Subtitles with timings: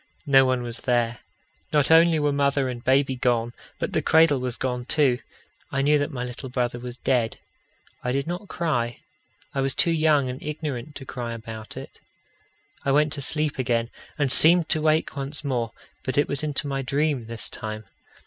[0.25, 1.19] No one was there.
[1.71, 5.19] Not only were mother and baby gone, but the cradle was gone too.
[5.71, 7.37] I knew that my little brother was dead.
[8.03, 9.01] I did not cry:
[9.53, 12.01] I was too young and ignorant to cry about it.
[12.83, 15.71] I went to sleep again, and seemed to wake once more;
[16.03, 17.83] but it was into my dream this time.